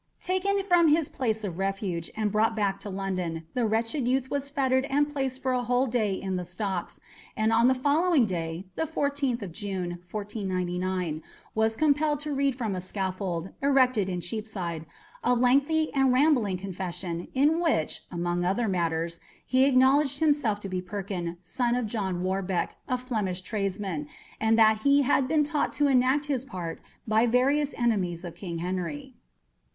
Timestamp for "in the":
6.15-6.43